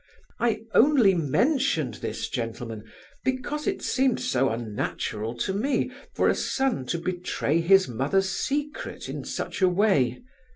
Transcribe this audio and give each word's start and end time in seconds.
I 0.39 0.61
only 0.73 1.13
mentioned 1.13 1.99
this, 2.01 2.27
gentlemen, 2.27 2.85
because 3.23 3.67
it 3.67 3.83
seemed 3.83 4.19
so 4.19 4.49
unnatural 4.49 5.35
to 5.37 5.53
me 5.53 5.91
for 6.15 6.27
a 6.27 6.33
son 6.33 6.87
to 6.87 6.97
betray 6.97 7.61
his 7.61 7.87
mother's 7.87 8.31
secret 8.31 9.07
in 9.07 9.23
such 9.23 9.61
a 9.61 9.69
way. 9.69 10.23